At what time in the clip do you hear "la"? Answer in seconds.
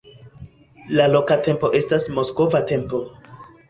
0.95-1.05